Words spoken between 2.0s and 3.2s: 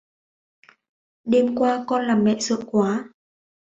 làm mẹ sợ quá